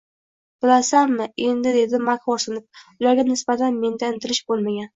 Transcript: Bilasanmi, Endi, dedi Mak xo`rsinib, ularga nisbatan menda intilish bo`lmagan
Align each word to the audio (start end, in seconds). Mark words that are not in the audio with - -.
Bilasanmi, 0.63 1.27
Endi, 1.49 1.75
dedi 1.75 2.01
Mak 2.07 2.25
xo`rsinib, 2.31 2.67
ularga 2.97 3.29
nisbatan 3.31 3.81
menda 3.87 4.13
intilish 4.17 4.45
bo`lmagan 4.53 4.85